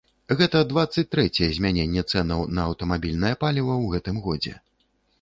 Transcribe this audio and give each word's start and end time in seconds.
Гэта 0.37 0.61
дваццаць 0.71 1.03
трэцяе 1.15 1.51
змяненне 1.59 2.03
цэнаў 2.11 2.39
на 2.57 2.61
аўтамабільнае 2.73 3.35
паліва 3.47 3.73
ў 3.83 3.97
гэтым 3.97 4.17
годзе. 4.29 4.61